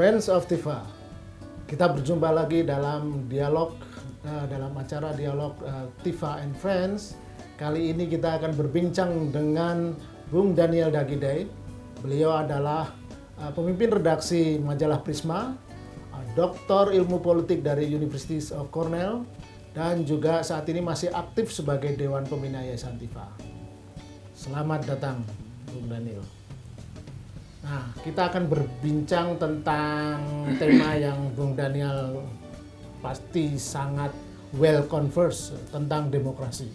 [0.00, 0.80] Friends of Tifa.
[1.68, 3.76] Kita berjumpa lagi dalam dialog
[4.24, 7.20] uh, dalam acara dialog uh, Tifa and Friends.
[7.60, 9.92] Kali ini kita akan berbincang dengan
[10.32, 11.44] Bung Daniel Dagidei.
[12.00, 12.96] Beliau adalah
[13.44, 15.52] uh, pemimpin redaksi majalah Prisma,
[16.16, 19.28] uh, doktor ilmu politik dari University of Cornell,
[19.76, 23.28] dan juga saat ini masih aktif sebagai Dewan Pembina Yayasan Tifa.
[24.32, 25.20] Selamat datang,
[25.68, 26.39] Bung Daniel.
[27.60, 30.16] Nah, kita akan berbincang tentang
[30.56, 32.24] tema yang Bung Daniel
[33.04, 34.12] pasti sangat
[34.56, 36.72] well conversed tentang demokrasi.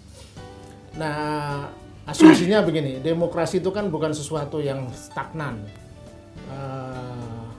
[0.95, 1.67] Nah,
[2.05, 5.65] asumsinya begini, demokrasi itu kan bukan sesuatu yang stagnan.
[6.45, 7.49] Uh,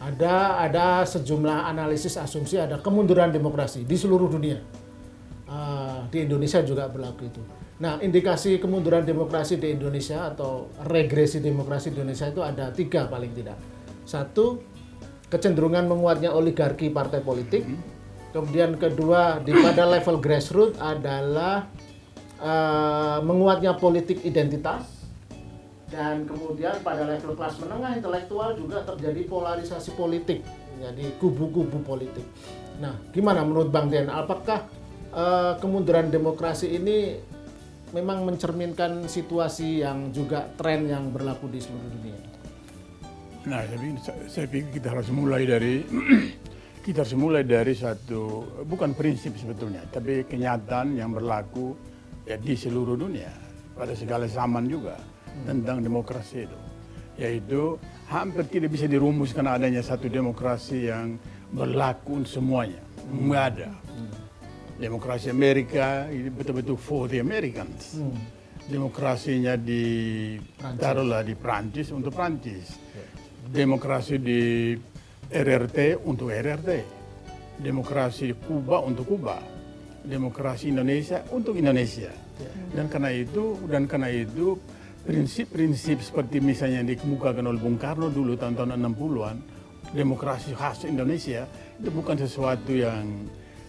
[0.00, 4.62] ada ada sejumlah analisis asumsi ada kemunduran demokrasi di seluruh dunia.
[5.50, 7.42] Uh, di Indonesia juga berlaku itu.
[7.80, 13.32] Nah, indikasi kemunduran demokrasi di Indonesia atau regresi demokrasi di Indonesia itu ada tiga paling
[13.32, 13.56] tidak.
[14.04, 14.60] Satu,
[15.32, 17.64] kecenderungan menguatnya oligarki partai politik.
[17.64, 17.80] Hmm.
[18.36, 21.72] Kemudian kedua, di pada level grassroots adalah
[22.36, 25.00] uh, menguatnya politik identitas.
[25.88, 30.38] Dan kemudian pada level kelas menengah intelektual juga terjadi polarisasi politik,
[30.78, 32.22] jadi kubu-kubu politik.
[32.78, 34.06] Nah, gimana menurut Bang Dian?
[34.06, 34.70] Apakah
[35.10, 37.18] uh, kemunduran demokrasi ini
[37.90, 42.20] memang mencerminkan situasi yang juga tren yang berlaku di seluruh dunia.
[43.40, 43.86] Nah, jadi
[44.28, 45.80] saya pikir kita harus mulai dari
[46.86, 51.74] kita harus mulai dari satu bukan prinsip sebetulnya, tapi kenyataan yang berlaku
[52.28, 53.32] ya di seluruh dunia
[53.74, 55.44] pada segala zaman juga hmm.
[55.48, 56.58] tentang demokrasi itu,
[57.16, 57.80] yaitu
[58.12, 61.16] hampir tidak bisa dirumuskan adanya satu demokrasi yang
[61.50, 63.70] berlaku semuanya, nggak ada.
[64.80, 68.00] Demokrasi Amerika ini betul-betul for the Americans.
[68.00, 68.16] Hmm.
[68.64, 69.84] Demokrasinya di
[70.56, 72.80] taruhlah di Prancis untuk Prancis.
[72.96, 73.08] Yeah.
[73.60, 74.72] Demokrasi di
[75.28, 76.70] RRT untuk RRT.
[77.60, 79.36] Demokrasi Kuba untuk Kuba.
[80.00, 82.08] Demokrasi Indonesia untuk Indonesia.
[82.40, 82.80] Yeah.
[82.80, 84.56] Dan karena itu dan karena itu
[85.04, 89.36] prinsip-prinsip seperti misalnya yang dikemukakan oleh Bung Karno dulu tahun-tahun 60-an,
[89.96, 91.48] demokrasi khas Indonesia
[91.80, 93.08] itu bukan sesuatu yang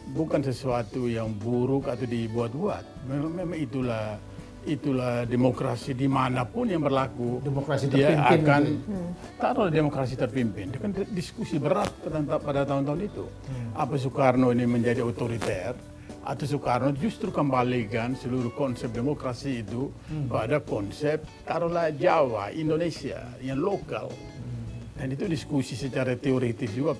[0.09, 3.07] bukan sesuatu yang buruk atau dibuat-buat.
[3.07, 4.17] Memang, memang itulah
[4.61, 7.41] itulah demokrasi di mana pun yang berlaku.
[7.41, 9.09] Demokrasi dia akan hmm.
[9.41, 10.69] taruh demokrasi terpimpin.
[10.69, 13.25] Dia kan diskusi berat pada, pada tahun-tahun itu.
[13.25, 13.69] Hmm.
[13.73, 15.73] Apa Soekarno ini menjadi otoriter
[16.21, 20.29] atau Soekarno justru kembalikan seluruh konsep demokrasi itu hmm.
[20.29, 24.13] pada konsep taruhlah Jawa, Indonesia yang lokal.
[24.13, 25.01] Hmm.
[25.01, 26.93] Dan itu diskusi secara teoritis juga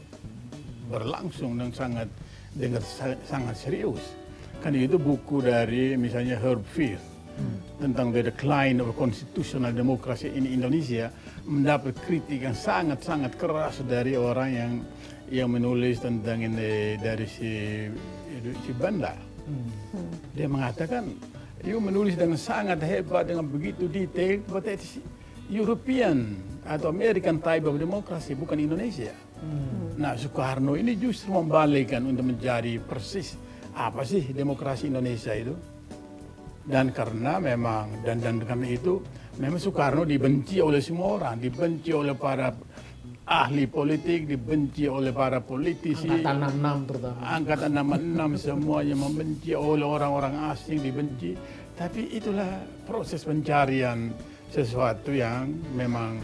[0.89, 2.09] berlangsung dan sangat
[2.55, 2.83] dengan
[3.25, 4.01] sangat serius.
[4.61, 7.81] Kan itu buku dari misalnya Herb hmm.
[7.81, 11.09] tentang the decline of constitutional democracy in Indonesia
[11.49, 14.71] mendapat kritik yang sangat-sangat keras dari orang yang
[15.31, 17.51] yang menulis tentang ini dari si
[18.61, 19.15] si Banda.
[19.47, 20.11] Hmm.
[20.37, 21.09] Dia mengatakan,
[21.63, 25.01] dia menulis dengan sangat hebat dengan begitu detail, but it's
[25.49, 29.11] European atau American type of democracy bukan Indonesia.
[29.41, 29.97] Hmm.
[29.97, 33.35] Nah Soekarno ini justru membalikkan untuk menjadi persis
[33.73, 35.57] apa sih demokrasi Indonesia itu.
[36.61, 39.01] Dan karena memang dan dan karena itu
[39.41, 42.53] memang Soekarno dibenci oleh semua orang, dibenci oleh para
[43.31, 46.05] ahli politik, dibenci oleh para politisi.
[46.05, 47.17] Angkatan 66 terutama.
[47.25, 47.71] Angkatan
[48.37, 51.33] 66 semuanya membenci oleh orang-orang asing dibenci.
[51.73, 54.13] Tapi itulah proses pencarian
[54.51, 56.19] sesuatu yang memang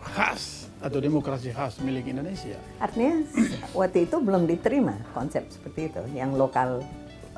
[0.00, 2.58] khas atau demokrasi khas milik Indonesia.
[2.82, 3.22] Artinya
[3.78, 6.82] waktu itu belum diterima konsep seperti itu, yang lokal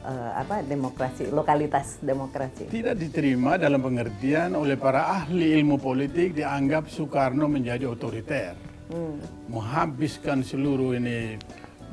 [0.00, 2.72] uh, apa demokrasi, lokalitas demokrasi.
[2.72, 8.56] Tidak diterima dalam pengertian oleh para ahli ilmu politik dianggap Soekarno menjadi otoriter,
[8.88, 9.48] hmm.
[9.52, 11.36] menghabiskan seluruh ini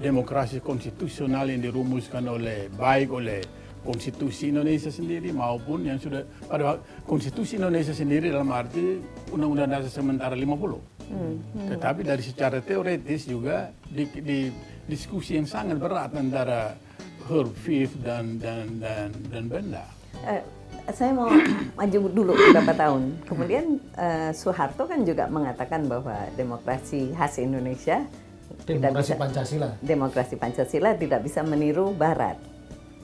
[0.02, 7.58] demokrasi konstitusional yang dirumuskan oleh baik oleh konstitusi Indonesia sendiri maupun yang sudah pada konstitusi
[7.58, 9.02] Indonesia sendiri dalam arti
[9.34, 11.68] undang-undang dasar sementara 50 Hmm.
[11.68, 14.48] Tetapi dari secara teoritis juga di, di
[14.88, 16.72] diskusi yang sangat berat antara
[17.28, 19.86] Herb Fifth dan dan dan dan Benda.
[20.24, 20.40] Uh,
[20.96, 21.28] saya mau
[21.80, 23.20] maju dulu beberapa tahun.
[23.28, 23.66] Kemudian
[24.00, 28.08] uh, Soeharto kan juga mengatakan bahwa demokrasi khas Indonesia
[28.64, 29.70] demokrasi bisa, Pancasila.
[29.84, 32.51] Demokrasi Pancasila tidak bisa meniru Barat.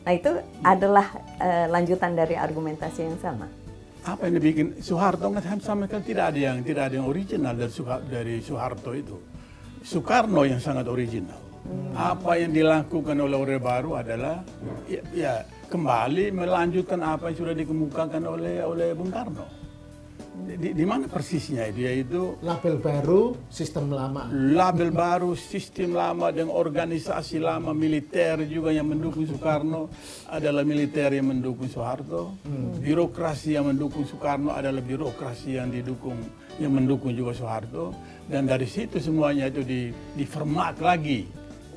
[0.08, 0.32] Nah itu
[0.64, 1.12] adalah
[1.44, 3.48] uh, lanjutan dari argumentasi yang sama
[4.08, 7.72] apa yang dibikin Soeharto kan sama kan tidak ada yang tidak ada yang original dari
[7.76, 9.18] Soeharto, dari Soeharto itu.
[9.84, 11.40] Soekarno yang sangat original.
[11.68, 11.92] Hmm.
[11.92, 14.40] Apa yang dilakukan oleh Orde Baru adalah
[14.88, 15.34] ya, ya
[15.68, 19.67] kembali melanjutkan apa yang sudah dikemukakan oleh oleh Bung Karno.
[20.58, 24.30] Di, di mana persisnya itu yaitu Label baru, sistem lama.
[24.32, 29.92] label baru, sistem lama dan organisasi lama militer juga yang mendukung Soekarno
[30.30, 32.38] adalah militer yang mendukung Soeharto.
[32.80, 36.18] Birokrasi yang mendukung Soekarno adalah birokrasi yang didukung
[36.58, 37.92] yang mendukung juga Soeharto.
[38.30, 41.28] Dan dari situ semuanya itu di, diformat lagi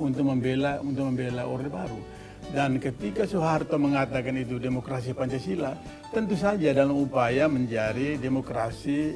[0.01, 2.20] untuk membela untuk membela Orde Baru.
[2.51, 5.71] Dan ketika Soeharto mengatakan itu demokrasi Pancasila,
[6.11, 9.15] tentu saja dalam upaya menjadi demokrasi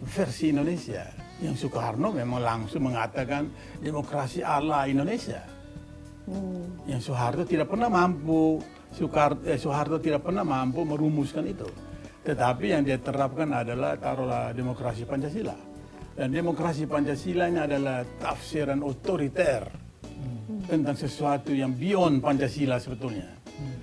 [0.00, 1.04] versi Indonesia.
[1.44, 5.44] Yang Soekarno memang langsung mengatakan demokrasi ala Indonesia.
[6.88, 8.56] Yang Soeharto tidak pernah mampu,
[8.96, 11.68] Soekarno, eh, Soeharto tidak pernah mampu merumuskan itu.
[12.24, 15.58] Tetapi yang dia terapkan adalah taruhlah demokrasi Pancasila.
[16.16, 19.81] Dan demokrasi Pancasila ini adalah tafsiran otoriter
[20.66, 23.28] tentang sesuatu yang beyond Pancasila sebetulnya.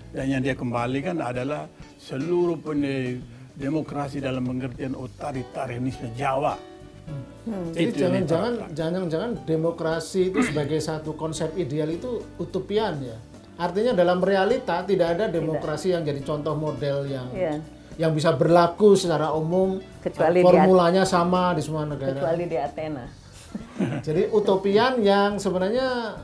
[0.09, 1.69] Dan yang dia kembalikan adalah
[2.01, 2.57] seluruh
[3.53, 6.57] demokrasi dalam pengertian otoritarianisme Jawa.
[7.74, 13.18] Jadi Itu yang jangan-jangan jangan-jangan demokrasi itu sebagai satu konsep ideal itu utopian ya.
[13.59, 17.53] Artinya dalam realita tidak ada demokrasi yang jadi contoh model yang Iya.
[18.00, 19.81] yang bisa berlaku secara umum.
[20.00, 22.13] Kecuali di- formulanya sama di semua negara.
[22.15, 23.03] Kecuali di Athena.
[24.03, 26.19] Jadi utopian yang sebenarnya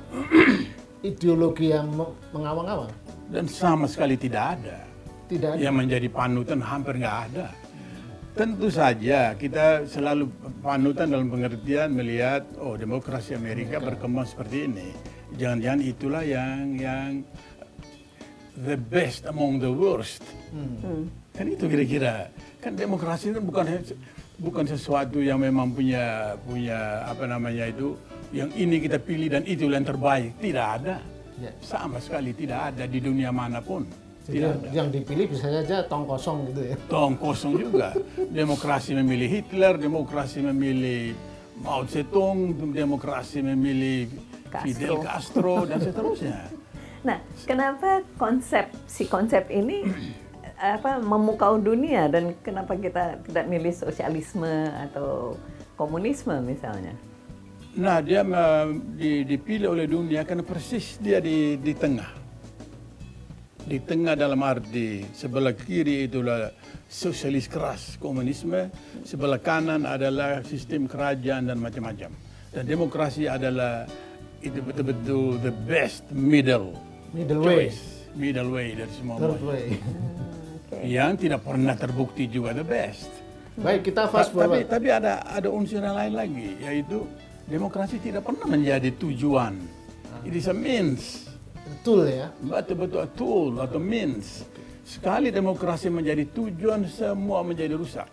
[1.01, 2.91] ideologi yang me- mengawang-awang.
[3.31, 4.77] Dan sama sekali tidak ada.
[5.25, 5.59] Tidak ada.
[5.59, 7.49] yang menjadi panutan hampir nggak ada.
[8.37, 10.29] Tentu saja kita selalu
[10.61, 14.93] panutan dalam pengertian melihat oh demokrasi Amerika berkembang seperti ini.
[15.39, 17.25] Jangan-jangan itulah yang yang
[18.59, 20.21] the best among the worst.
[21.33, 22.29] Kan itu kira-kira.
[22.61, 23.65] Kan demokrasi itu bukan
[24.39, 27.95] bukan sesuatu yang memang punya punya apa namanya itu
[28.35, 30.35] yang ini kita pilih dan itu yang terbaik.
[30.39, 30.99] Tidak ada.
[31.35, 31.51] Ya.
[31.59, 33.83] Sama sekali tidak ada di dunia mana pun.
[34.25, 34.69] Jadi Tidak yang, ada.
[34.73, 36.75] yang dipilih bisa saja tong kosong gitu ya.
[36.89, 37.93] Tong kosong juga.
[38.17, 41.13] Demokrasi memilih Hitler, demokrasi memilih
[41.61, 44.09] Mao Zedong, demokrasi memilih
[44.49, 44.65] Castro.
[44.65, 46.39] Fidel Castro dan seterusnya.
[47.05, 49.85] Nah, kenapa konsep si konsep ini
[50.55, 55.35] apa memukau dunia dan kenapa kita tidak milih sosialisme atau
[55.75, 56.95] komunisme misalnya?
[57.75, 58.65] Nah, dia eh,
[58.95, 62.07] di- dipilih oleh dunia karena persis dia di, di tengah.
[63.65, 66.53] Di tengah dalam arti sebelah kiri itulah
[66.85, 68.69] sosialis keras komunisme,
[69.03, 72.13] sebelah kanan adalah sistem kerajaan dan macam-macam.
[72.53, 73.89] Dan demokrasi adalah
[74.39, 76.77] itu betul-betul the best middle
[77.11, 77.81] Middle way, choice,
[78.13, 79.17] middle way dari semua.
[79.19, 79.65] third way.
[80.83, 83.07] Yang tidak pernah terbukti juga the best.
[83.56, 84.68] Baik, kita Ta- fast tapi forward.
[84.68, 87.07] tapi ada ada unsur yang lain lagi yaitu
[87.48, 89.56] demokrasi tidak pernah menjadi tujuan.
[90.27, 91.30] It is a means.
[91.63, 92.27] Betul ya.
[92.42, 94.44] Betul-betul a tool atau means.
[94.86, 98.10] Sekali demokrasi menjadi tujuan semua menjadi rusak.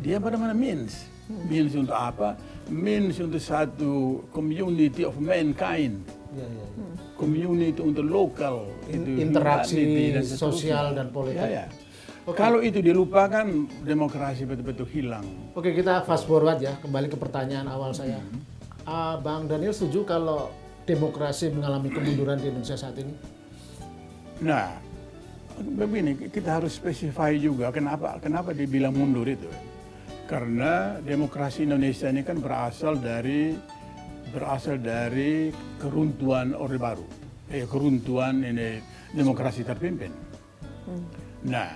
[0.00, 1.08] Dia pada-mana means.
[1.46, 2.34] Means untuk apa?
[2.66, 6.02] Means untuk satu community of mankind.
[6.30, 6.86] Ya, ya, ya.
[7.18, 8.70] Community untuk lokal.
[8.86, 11.42] Itu interaksi dan sosial dan politik.
[11.42, 11.66] Ya, ya.
[12.30, 13.42] Kalau itu dilupakan,
[13.82, 15.26] demokrasi betul-betul hilang.
[15.58, 18.22] Oke, kita fast forward ya, kembali ke pertanyaan awal saya.
[18.86, 20.54] Ah, Bang Daniel setuju kalau
[20.86, 23.14] demokrasi mengalami kemunduran di Indonesia saat ini?
[24.40, 24.78] Nah,
[25.60, 29.50] begini kita harus spesify juga kenapa kenapa dibilang mundur itu.
[30.30, 33.58] Karena demokrasi Indonesia ini kan berasal dari
[34.30, 37.06] berasal dari keruntuhan Orde Baru,
[37.50, 40.14] eh, keruntuhan ini demokrasi terpimpin.
[41.46, 41.70] Nah,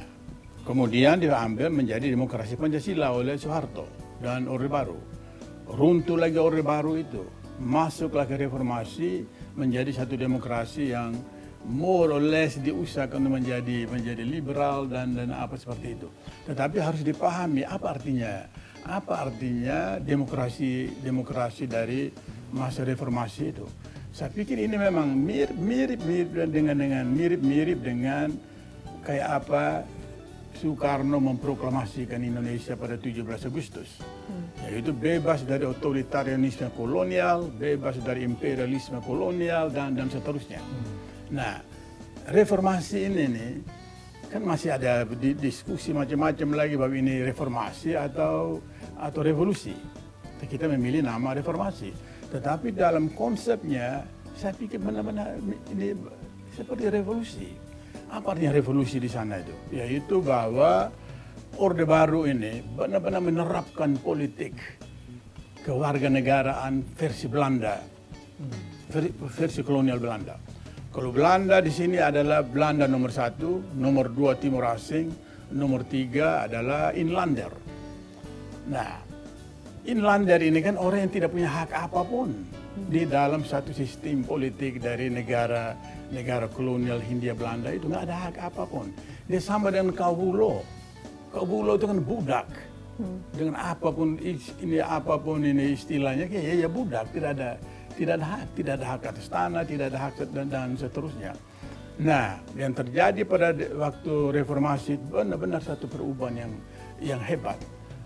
[0.63, 3.87] kemudian diambil menjadi demokrasi Pancasila oleh Soeharto
[4.23, 4.99] dan Orde Baru.
[5.69, 7.27] Runtuh lagi Orde Baru itu,
[7.59, 11.15] masuklah ke reformasi menjadi satu demokrasi yang
[11.65, 16.09] more or less diusahakan untuk menjadi menjadi liberal dan dan apa seperti itu.
[16.45, 18.45] Tetapi harus dipahami apa artinya
[18.85, 22.13] apa artinya demokrasi demokrasi dari
[22.55, 23.67] masa reformasi itu.
[24.15, 28.31] Saya pikir ini memang mirip mirip mirip dengan dengan mirip mirip dengan
[29.03, 29.65] kayak apa
[30.55, 34.01] Soekarno memproklamasikan Indonesia pada 17 Agustus.
[34.65, 40.63] Yaitu bebas dari otoritarianisme kolonial, bebas dari imperialisme kolonial, dan, dan seterusnya.
[41.35, 41.59] Nah,
[42.31, 43.53] reformasi ini nih,
[44.31, 48.63] kan masih ada di- diskusi macam-macam lagi bahwa ini reformasi atau
[48.97, 49.75] atau revolusi.
[50.45, 52.14] Kita memilih nama reformasi.
[52.35, 54.03] Tetapi dalam konsepnya,
[54.35, 55.39] saya pikir benar-benar
[55.71, 55.95] ini
[56.51, 57.55] seperti revolusi.
[58.11, 59.55] Apa artinya revolusi di sana itu?
[59.71, 60.91] Yaitu bahwa
[61.63, 64.59] Orde Baru ini benar-benar menerapkan politik
[65.63, 67.79] kewarganegaraan versi Belanda,
[69.39, 70.35] versi, kolonial Belanda.
[70.91, 75.07] Kalau Belanda di sini adalah Belanda nomor satu, nomor dua Timur Asing,
[75.55, 77.55] nomor tiga adalah inlander.
[78.67, 79.04] Nah,
[79.85, 82.33] inlander ini kan orang yang tidak punya hak apa pun
[82.89, 85.79] di dalam satu sistem politik dari negara
[86.11, 88.91] negara kolonial Hindia Belanda itu nggak ada hak apa pun.
[89.31, 90.65] Dia sama dengan kaubulo.
[91.31, 92.49] Kaubulo itu kan budak.
[93.35, 97.51] Dengan apa pun ini apa pun ini istilahnya kayak ya, ya budak tidak ada
[97.99, 101.35] tidak ada hak tidak ada hak atas tanah tidak ada hak dan, dan seterusnya.
[101.95, 106.53] Nah, yang terjadi pada waktu reformasi benar-benar satu perubahan yang
[107.03, 107.59] yang hebat,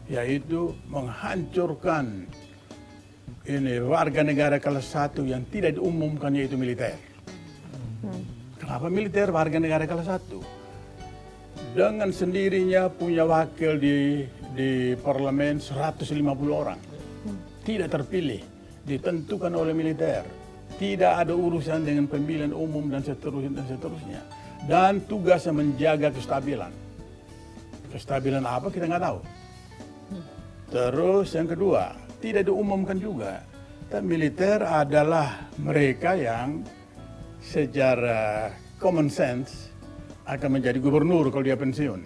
[0.09, 2.25] yaitu menghancurkan
[3.49, 6.97] ini warga negara kelas satu yang tidak diumumkan yaitu militer.
[8.05, 8.25] Hmm.
[8.61, 10.45] Kenapa militer warga negara kelas satu?
[11.73, 16.13] Dengan sendirinya punya wakil di di parlemen 150
[16.53, 16.81] orang.
[17.65, 18.41] Tidak terpilih,
[18.89, 20.25] ditentukan oleh militer.
[20.77, 24.21] Tidak ada urusan dengan pemilihan umum dan seterusnya dan seterusnya.
[24.69, 26.73] Dan tugasnya menjaga kestabilan.
[27.89, 29.19] Kestabilan apa kita nggak tahu.
[30.69, 33.41] Terus yang kedua, tidak diumumkan juga.
[33.89, 36.61] Dan militer adalah mereka yang
[37.41, 39.73] secara common sense
[40.29, 42.05] akan menjadi gubernur kalau dia pensiun,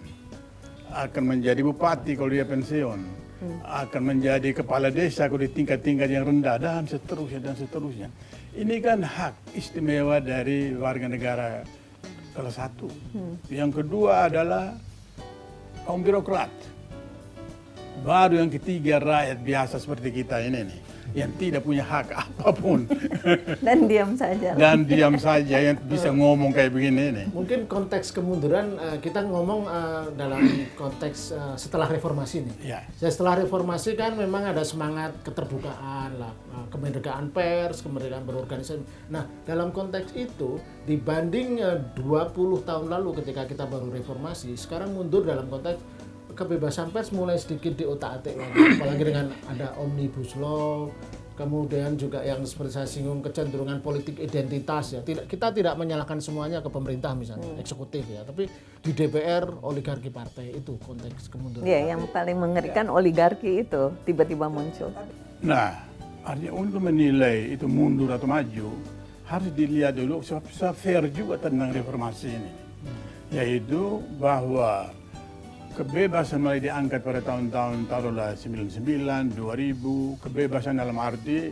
[0.95, 2.99] akan menjadi bupati kalau dia pensiun,
[3.43, 3.57] hmm.
[3.67, 8.07] akan menjadi kepala desa kalau di tingkat-tingkat yang rendah dan seterusnya dan seterusnya.
[8.55, 11.67] Ini kan hak istimewa dari warga negara
[12.31, 12.87] kelas satu.
[13.11, 13.35] Hmm.
[13.51, 14.71] Yang kedua adalah
[15.83, 16.72] kaum birokrat
[18.01, 20.81] Baru yang ketiga rakyat biasa seperti kita ini nih
[21.13, 22.89] yang tidak punya hak apa pun.
[23.61, 24.57] Dan diam saja.
[24.57, 27.25] Dan diam saja yang bisa ngomong kayak begini nih.
[27.29, 30.41] Mungkin konteks kemunduran uh, kita ngomong uh, dalam
[30.73, 32.55] konteks uh, setelah reformasi nih.
[32.75, 32.79] Ya.
[32.97, 38.81] setelah reformasi kan memang ada semangat keterbukaan lah uh, kemerdekaan pers kemerdekaan berorganisasi.
[39.13, 40.57] Nah dalam konteks itu
[40.89, 45.77] dibanding uh, 20 tahun lalu ketika kita baru reformasi sekarang mundur dalam konteks
[46.33, 50.89] kebebasan pers mulai sedikit diotak-atik lagi apalagi dengan ada omnibus law
[51.33, 56.61] kemudian juga yang seperti saya singgung kecenderungan politik identitas ya tidak kita tidak menyalahkan semuanya
[56.61, 57.61] ke pemerintah misalnya hmm.
[57.61, 58.45] eksekutif ya tapi
[58.85, 62.93] di DPR oligarki partai itu konteks kemunduran ya yang paling mengerikan ya.
[62.93, 64.93] oligarki itu tiba-tiba muncul
[65.41, 65.73] nah
[66.21, 68.69] artinya untuk menilai itu mundur atau maju
[69.25, 70.21] harus dilihat dulu
[70.77, 73.01] fair juga tentang reformasi ini hmm.
[73.33, 74.93] yaitu bahwa
[75.73, 81.49] kebebasan mulai diangkat pada tahun-tahun taruhlah 99, 2000, kebebasan dalam arti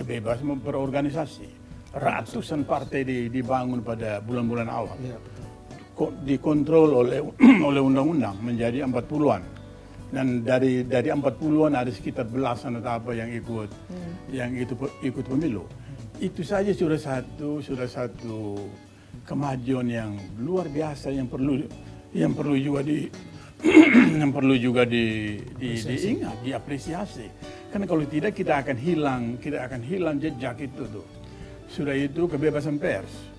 [0.00, 1.60] kebebasan berorganisasi.
[1.90, 4.96] Ratusan partai di, dibangun pada bulan-bulan awal.
[5.02, 5.46] Ya, betul.
[6.24, 7.20] Dikontrol oleh
[7.68, 9.42] oleh undang-undang menjadi 40-an.
[10.10, 14.12] Dan dari dari 40-an ada sekitar belasan atau apa yang ikut hmm.
[14.32, 15.66] yang itu ikut pemilu.
[16.22, 18.58] Itu saja sudah satu sudah satu
[19.26, 21.62] kemajuan yang luar biasa yang perlu
[22.14, 23.06] yang perlu juga di
[24.20, 27.28] yang perlu juga di, di, diingat, diapresiasi.
[27.68, 31.06] Karena kalau tidak kita akan hilang, kita akan hilang jejak itu tuh.
[31.68, 33.30] Sudah itu kebebasan pers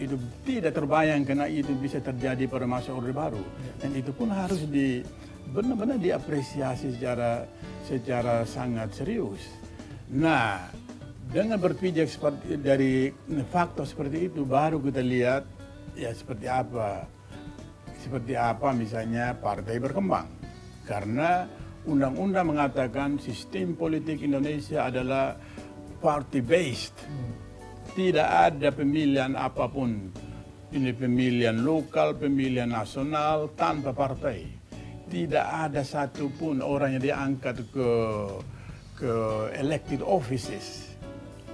[0.00, 0.16] itu
[0.48, 3.44] tidak terbayang karena itu bisa terjadi pada masa Orde Baru
[3.84, 5.04] dan itu pun harus di
[5.52, 7.44] benar-benar diapresiasi secara
[7.84, 9.44] secara sangat serius.
[10.08, 10.72] Nah,
[11.28, 13.12] dengan berpijak seperti dari
[13.52, 15.44] faktor seperti itu baru kita lihat
[15.94, 17.04] ya seperti apa
[18.00, 20.26] seperti apa misalnya partai berkembang.
[20.88, 21.44] Karena
[21.84, 25.36] undang-undang mengatakan sistem politik Indonesia adalah
[26.00, 26.96] party based.
[27.92, 30.10] Tidak ada pemilihan apa pun.
[30.70, 34.46] Ini pemilihan lokal, pemilihan nasional tanpa partai.
[35.10, 37.90] Tidak ada satupun orang yang diangkat ke
[38.94, 39.14] ke
[39.56, 40.94] elected offices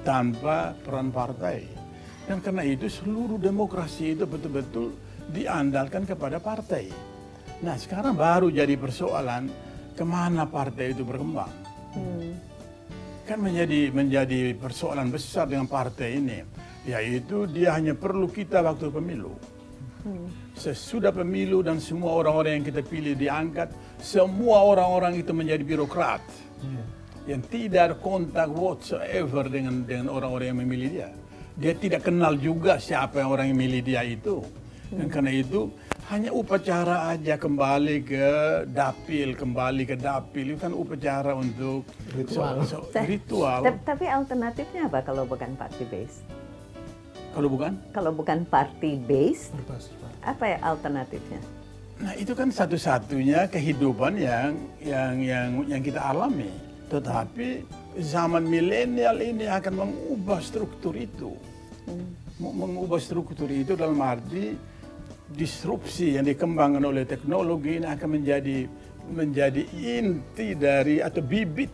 [0.02, 1.62] tanpa peran partai.
[2.26, 6.90] Dan karena itu seluruh demokrasi itu betul-betul diandalkan kepada partai.
[7.64, 9.48] Nah sekarang baru jadi persoalan
[9.96, 11.50] ke mana partai itu berkembang.
[11.96, 12.36] Hmm.
[13.24, 16.38] Kan menjadi menjadi persoalan besar dengan partai ini,
[16.86, 19.34] yaitu dia hanya perlu kita waktu pemilu.
[20.04, 20.28] Hmm.
[20.54, 26.22] Sesudah pemilu dan semua orang-orang yang kita pilih diangkat, semua orang-orang itu menjadi birokrat.
[26.62, 26.84] Hmm.
[27.26, 31.10] Yang tidak ada kontak whatsoever dengan dengan orang-orang yang memilih dia.
[31.56, 34.44] Dia tidak kenal juga siapa yang orang yang memilih dia itu.
[34.92, 35.70] Dan karena itu
[36.06, 38.26] hanya upacara aja kembali ke
[38.70, 41.82] dapil, kembali ke dapil itu kan upacara untuk
[42.14, 42.62] ritual.
[42.62, 43.66] So, so, ritual.
[43.82, 46.22] Tapi alternatifnya apa kalau bukan party based?
[47.34, 47.74] Kalau bukan?
[47.90, 49.50] Kalau bukan party based,
[50.22, 51.42] apa ya alternatifnya?
[51.96, 56.48] Nah itu kan satu-satunya kehidupan yang yang yang yang kita alami.
[56.86, 57.66] Tetapi
[57.98, 61.34] zaman milenial ini akan mengubah struktur itu.
[61.90, 62.14] Hmm.
[62.38, 64.75] Mengubah struktur itu dalam arti
[65.26, 68.58] disrupsi yang dikembangkan oleh teknologi ini akan menjadi
[69.06, 71.70] menjadi inti dari atau bibit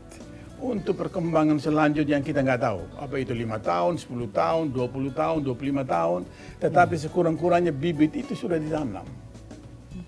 [0.62, 2.80] untuk perkembangan selanjutnya yang kita nggak tahu.
[3.02, 6.20] Apa itu lima tahun, 10 tahun, 20 tahun, 25 tahun.
[6.62, 9.04] Tetapi sekurang-kurangnya bibit itu sudah ditanam.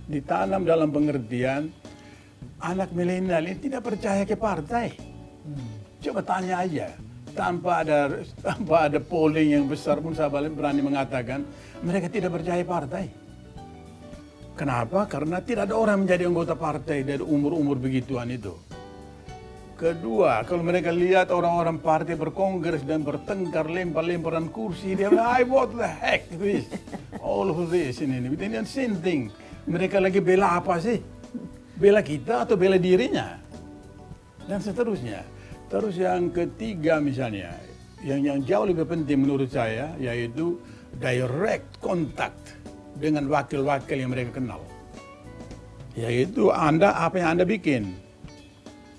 [0.06, 1.68] Ditanam dalam pengertian
[2.62, 4.94] anak milenial ini tidak percaya ke partai.
[5.98, 6.88] Coba tanya aja.
[7.34, 11.42] Tanpa ada tanpa ada polling yang besar pun saya berani mengatakan
[11.82, 13.23] mereka tidak percaya partai.
[14.54, 15.10] Kenapa?
[15.10, 18.54] Karena tidak ada orang menjadi anggota partai dari umur-umur begituan itu.
[19.74, 25.74] Kedua, kalau mereka lihat orang-orang partai berkongres dan bertengkar lempar-lemparan kursi, dia bilang, I what
[25.74, 26.70] the heck this?
[27.18, 28.30] All of this ini, ini.
[28.38, 29.34] Ini same thing.
[29.66, 31.02] Mereka lagi bela apa sih?
[31.74, 33.34] Bela kita atau bela dirinya?
[34.46, 35.26] Dan seterusnya.
[35.66, 37.58] Terus yang ketiga misalnya,
[38.06, 40.62] yang yang jauh lebih penting menurut saya, yaitu
[41.02, 42.62] direct contact
[42.98, 44.62] dengan wakil-wakil yang mereka kenal.
[45.94, 47.94] Yaitu Anda, apa yang Anda bikin.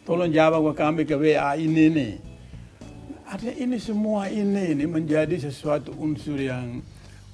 [0.06, 2.14] Tolong jawab ke kami ke WA ini nih.
[3.26, 6.80] Artinya ini semua ini, ini menjadi sesuatu unsur yang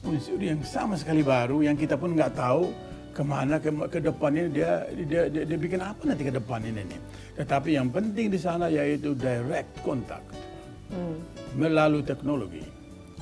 [0.07, 2.73] unsur yang sama sekali baru yang kita pun nggak tahu
[3.11, 6.63] ke mana ke, ke depan ini dia, dia, dia dia bikin apa nanti ke depan
[6.63, 6.99] ini nih.
[7.43, 10.25] Tetapi yang penting di sana yaitu direct contact
[10.95, 11.15] hmm.
[11.59, 12.63] melalui teknologi.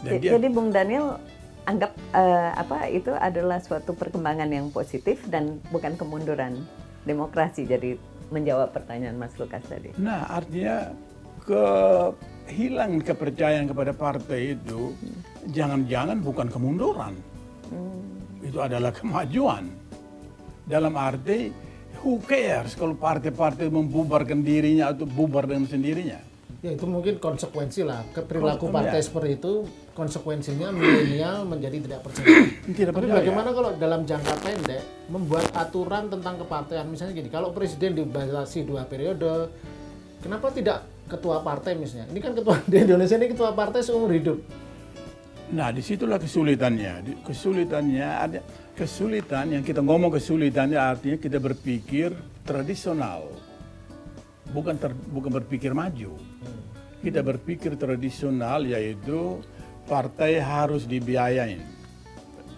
[0.05, 1.17] Dan Jadi dia, Bung Daniel
[1.65, 6.63] anggap uh, apa itu adalah suatu perkembangan yang positif dan bukan kemunduran
[7.03, 7.65] demokrasi.
[7.67, 7.95] Jadi
[8.29, 9.89] menjawab pertanyaan Mas Lukas tadi.
[9.97, 10.93] Nah, artinya
[11.43, 11.65] ke
[12.49, 14.93] hilang kepercayaan kepada partai itu
[15.49, 17.13] jangan-jangan bukan kemunduran.
[17.73, 18.45] Hmm.
[18.45, 19.69] Itu adalah kemajuan.
[20.69, 21.49] Dalam arti
[22.05, 26.28] who cares kalau partai-partai membubarkan dirinya atau bubar dengan sendirinya.
[26.59, 29.05] Ya itu mungkin konsekuensi lah perilaku partai ya.
[29.07, 29.63] seperti itu
[29.95, 32.27] konsekuensinya milenial menjadi tidak percaya.
[32.75, 37.95] tidak Tapi bagaimana kalau dalam jangka pendek membuat aturan tentang kepartean misalnya gini kalau presiden
[37.95, 39.47] dibatasi dua periode
[40.19, 44.43] kenapa tidak ketua partai misalnya ini kan ketua di Indonesia ini ketua partai seumur hidup.
[45.55, 48.39] Nah di situlah kesulitannya kesulitannya ada
[48.75, 52.11] kesulitan yang kita ngomong kesulitannya artinya kita berpikir
[52.43, 53.31] tradisional
[54.51, 56.19] bukan ter, bukan berpikir maju.
[56.99, 59.39] Kita berpikir tradisional yaitu
[59.87, 61.63] partai harus dibiayain.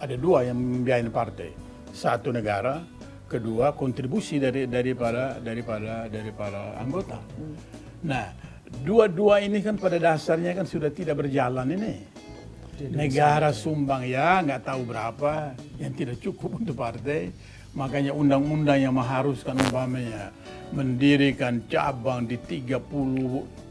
[0.02, 1.54] Ada dua yang membiayai partai.
[1.94, 2.82] Satu negara,
[3.32, 7.24] kedua kontribusi dari daripada daripada daripada anggota.
[8.04, 8.28] Nah,
[8.84, 12.11] dua-dua ini kan pada dasarnya kan sudah tidak berjalan ini.
[12.90, 17.30] Negara sumbang ya nggak tahu berapa yang tidak cukup untuk partai
[17.72, 20.36] Makanya undang-undang yang mengharuskan umpamanya
[20.76, 22.76] mendirikan cabang di 34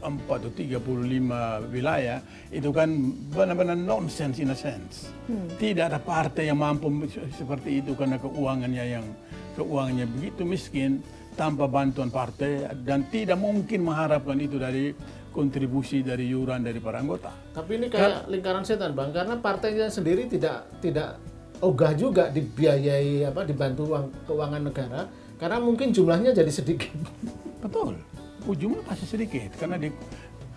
[0.01, 2.17] atau 35 wilayah
[2.49, 2.89] itu kan
[3.29, 5.13] benar-benar nonsense in a sense.
[5.29, 5.45] Hmm.
[5.53, 6.89] Tidak ada partai yang mampu
[7.29, 9.05] seperti itu karena keuangannya yang
[9.53, 11.05] keuangannya begitu miskin
[11.37, 14.97] tanpa bantuan partai dan tidak mungkin mengharapkan itu dari
[15.31, 17.31] kontribusi dari yuran dari para anggota.
[17.55, 21.17] Tapi ini kayak Kar lingkaran setan bang, karena partainya sendiri tidak tidak
[21.63, 25.01] ogah juga dibiayai apa dibantu uang keuangan negara
[25.39, 26.93] karena mungkin jumlahnya jadi sedikit.
[27.63, 27.97] Betul.
[28.45, 29.89] Ujungnya pasti sedikit karena di,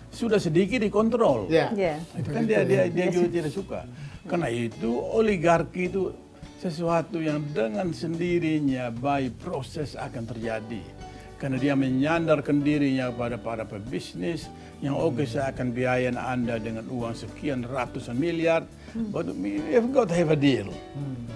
[0.09, 1.47] sudah sedikit dikontrol.
[1.47, 1.71] Ya.
[1.73, 1.97] Yeah.
[2.17, 3.81] Itu kan dia dia dia juga tidak suka.
[4.25, 6.09] Karena itu oligarki itu
[6.57, 10.81] sesuatu yang dengan sendirinya by proses akan terjadi.
[11.35, 14.47] Karena dia menyandarkan dirinya pada para pebisnis
[14.79, 18.63] yang oke okay, saya akan biayain Anda dengan uang sekian ratusan miliar
[18.95, 20.71] But you've got to have a deal.
[20.71, 21.27] Hmm.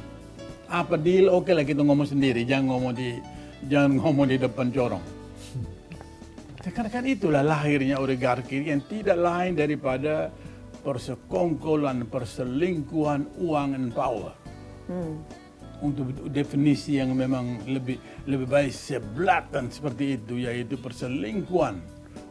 [0.71, 1.27] Apa deal?
[1.27, 3.19] Oke okay lah kita ngomong sendiri, jangan ngomong di
[3.67, 5.03] jangan ngomong di depan corong.
[6.63, 10.31] Karena kan itulah lahirnya oligarki yang tidak lain daripada
[10.87, 14.31] persekongkolan, perselingkuhan uang dan power.
[14.87, 15.19] Hmm.
[15.79, 17.95] Untuk definisi yang memang lebih
[18.27, 21.79] lebih baik sebelatan seperti itu yaitu perselingkuhan.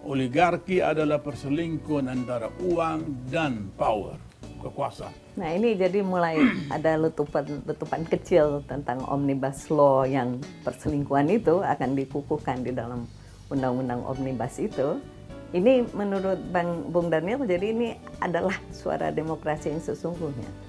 [0.04, 4.20] Oligarki adalah perselingkuhan antara uang dan power
[4.60, 5.14] kekuasaan.
[5.38, 6.36] Nah ini jadi mulai
[6.76, 13.06] ada letupan-letupan kecil tentang omnibus law yang perselingkuhan itu akan dikukuhkan di dalam
[13.48, 15.00] undang-undang omnibus itu.
[15.48, 20.67] Ini menurut Bang Bung Daniel, jadi ini adalah suara demokrasi yang sesungguhnya.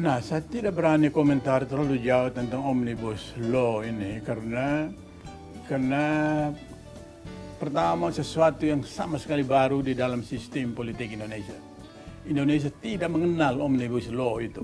[0.00, 4.88] Nah, saya tidak berani komentar terlalu jauh tentang omnibus law ini karena
[5.68, 6.04] karena
[7.60, 11.72] pertama sesuatu yang sama sekali baru di dalam sistem politik Indonesia
[12.24, 14.62] Indonesia tidak mengenal omnibus law itu.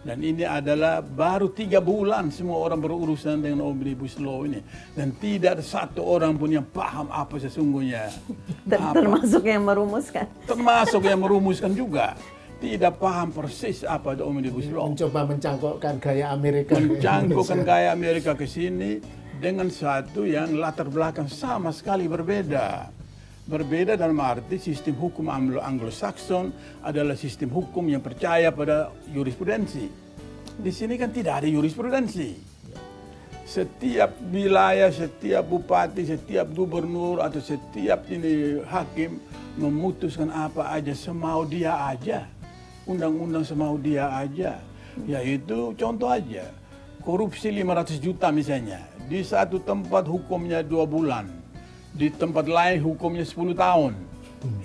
[0.00, 4.64] Dan ini adalah baru tiga bulan semua orang berurusan dengan omnibus law ini.
[4.96, 8.08] Dan tidak ada satu orang pun yang paham apa sesungguhnya.
[8.70, 8.96] Ter apa.
[8.96, 10.24] Termasuk yang merumuskan.
[10.48, 12.16] Termasuk yang merumuskan juga.
[12.60, 14.84] tidak paham persis apa itu omnibus law.
[14.92, 16.76] Mencoba mencangkokkan gaya Amerika.
[16.76, 19.00] Mencangkokkan gaya Amerika ke sini
[19.40, 22.92] dengan satu yang latar belakang sama sekali berbeda.
[23.48, 26.52] Berbeda dalam arti sistem hukum Anglo-Saxon
[26.84, 29.88] adalah sistem hukum yang percaya pada jurisprudensi.
[30.60, 32.36] Di sini kan tidak ada jurisprudensi.
[33.48, 39.18] Setiap wilayah, setiap bupati, setiap gubernur atau setiap ini hakim
[39.58, 42.30] memutuskan apa aja semau dia aja.
[42.90, 44.58] Undang-undang semau dia aja.
[45.06, 46.50] Yaitu contoh aja,
[47.06, 48.82] korupsi 500 juta misalnya.
[49.06, 51.30] Di satu tempat hukumnya dua bulan.
[51.94, 53.94] Di tempat lain hukumnya 10 tahun.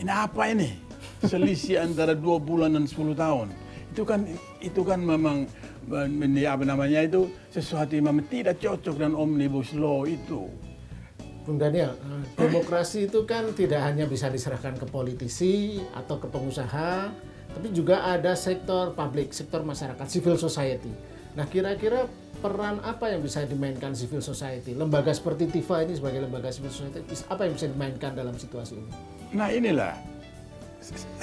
[0.01, 0.73] Ini apa ini?
[1.21, 3.53] Selisih antara dua bulan dan 10 tahun.
[3.93, 4.25] Itu kan
[4.57, 5.45] itu kan memang
[5.85, 10.49] apa namanya itu sesuatu yang memang tidak cocok dengan omnibus law itu.
[11.45, 17.13] Bung Daniel, eh, demokrasi itu kan tidak hanya bisa diserahkan ke politisi atau ke pengusaha,
[17.55, 20.91] tapi juga ada sektor publik, sektor masyarakat, civil society.
[21.39, 22.05] Nah, kira-kira
[22.43, 24.75] peran apa yang bisa dimainkan civil society?
[24.75, 26.99] Lembaga seperti TIFA ini sebagai lembaga civil society,
[27.31, 28.91] apa yang bisa dimainkan dalam situasi ini?
[29.31, 29.95] Nah, inilah.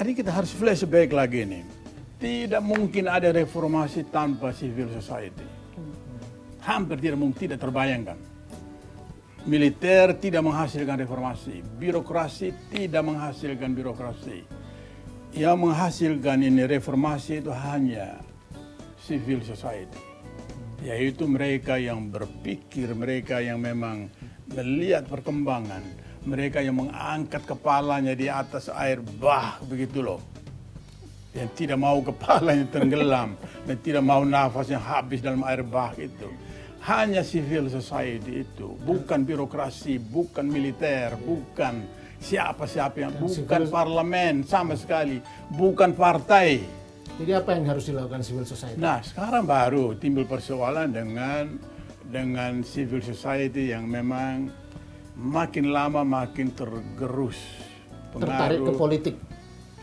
[0.01, 1.63] Hari kita harus flashback lagi nih
[2.23, 5.43] tidak mungkin ada reformasi tanpa civil society.
[6.63, 8.15] Hampir tidak mungkin, tidak terbayangkan.
[9.43, 14.47] Militer tidak menghasilkan reformasi, birokrasi tidak menghasilkan birokrasi.
[15.33, 18.21] Yang menghasilkan ini reformasi itu hanya
[19.01, 19.97] civil society.
[20.85, 24.13] Yaitu mereka yang berpikir, mereka yang memang
[24.53, 25.81] melihat perkembangan,
[26.21, 30.21] mereka yang mengangkat kepalanya di atas air bah begitu loh
[31.33, 33.33] yang tidak mau kepalanya tenggelam
[33.67, 36.29] dan tidak mau nafasnya habis dalam air bah itu.
[36.83, 45.19] Hanya civil society itu, bukan birokrasi, bukan militer, bukan siapa-siapa yang, bukan parlemen sama sekali,
[45.51, 46.63] bukan partai.
[47.19, 48.79] Jadi apa yang harus dilakukan civil society?
[48.79, 51.59] Nah, sekarang baru timbul persoalan dengan
[52.07, 54.49] dengan civil society yang memang
[55.19, 57.37] makin lama makin tergerus.
[58.15, 59.15] Tertarik ke politik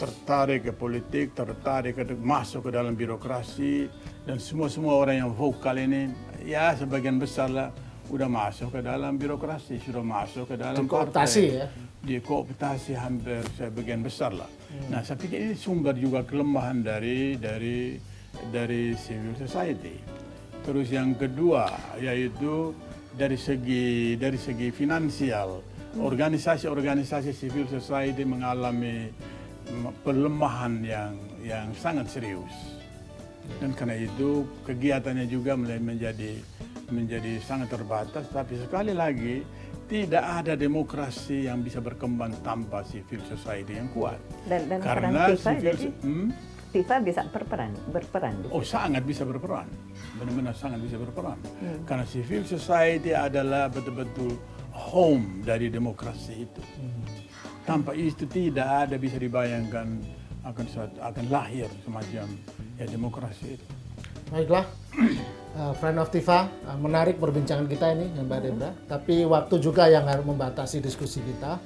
[0.01, 3.85] tertarik ke politik, tertarik ke masuk ke dalam birokrasi
[4.25, 6.09] dan semua-semua orang yang vokal ini
[6.41, 7.69] ya sebagian besar lah
[8.11, 11.67] udah masuk ke dalam birokrasi, sudah masuk ke dalam kooptasi ya.
[12.03, 14.51] Di kooptasi hampir sebagian besar lah.
[14.51, 14.91] Hmm.
[14.91, 17.95] Nah, saya pikir ini sumber juga kelemahan dari dari
[18.51, 19.95] dari civil society.
[20.67, 21.71] Terus yang kedua
[22.03, 22.75] yaitu
[23.15, 26.03] dari segi dari segi finansial, hmm.
[26.03, 29.07] organisasi-organisasi civil society mengalami
[30.03, 31.15] pelemahan yang
[31.47, 32.81] yang sangat serius
[33.59, 36.39] dan karena itu kegiatannya juga mulai menjadi
[36.91, 39.43] menjadi sangat terbatas tapi sekali lagi
[39.91, 44.23] tidak ada demokrasi yang bisa berkembang tanpa civil society yang kuat.
[44.47, 46.29] Dan, dan karena FIFA civil jadi, hmm?
[46.71, 49.67] FIFA bisa berperan berperan oh sangat bisa berperan.
[50.15, 51.39] Benar-benar sangat bisa berperan.
[51.59, 51.83] Hmm.
[51.83, 54.39] karena civil society adalah betul-betul
[54.71, 56.63] home dari demokrasi itu.
[56.79, 57.03] Hmm.
[57.67, 59.87] Tanpa itu tidak ada bisa dibayangkan
[60.47, 60.67] akan
[61.03, 62.27] akan lahir semacam
[62.79, 63.67] ya demokrasi itu.
[64.31, 64.65] Baiklah,
[65.57, 68.71] uh, friend of Tifa, uh, menarik perbincangan kita ini dengan Mbak Debra.
[68.87, 71.59] Tapi waktu juga yang harus membatasi diskusi kita.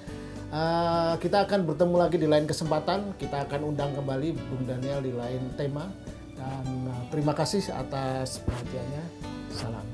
[0.55, 3.13] Uh, kita akan bertemu lagi di lain kesempatan.
[3.19, 5.91] Kita akan undang kembali Bung Daniel di lain tema.
[6.35, 9.03] Dan uh, terima kasih atas perhatiannya.
[9.51, 9.87] Salam.